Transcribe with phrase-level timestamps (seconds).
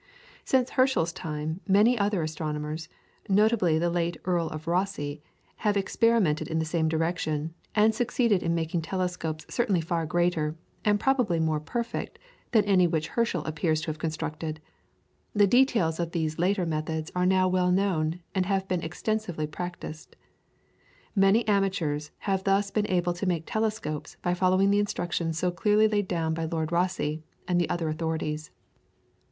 [0.01, 2.89] [PLATE: CAROLINE HERSCHEL.] Since Herschel's time many other astronomers,
[3.29, 5.19] notably the late Earl of Rosse,
[5.57, 10.99] have experimented in the same direction, and succeeded in making telescopes certainly far greater, and
[10.99, 12.17] probably more perfect,
[12.51, 14.59] than any which Herschel appears to have constructed.
[15.35, 20.15] The details of these later methods are now well known, and have been extensively practised.
[21.15, 25.87] Many amateurs have thus been able to make telescopes by following the instructions so clearly
[25.87, 28.49] laid down by Lord Rosse and the other authorities.